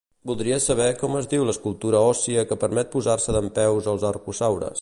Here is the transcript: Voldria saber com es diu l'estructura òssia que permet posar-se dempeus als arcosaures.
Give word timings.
Voldria 0.29 0.55
saber 0.67 0.87
com 1.01 1.17
es 1.19 1.29
diu 1.33 1.45
l'estructura 1.49 2.01
òssia 2.15 2.47
que 2.53 2.59
permet 2.67 2.93
posar-se 2.97 3.37
dempeus 3.39 3.91
als 3.95 4.11
arcosaures. 4.15 4.79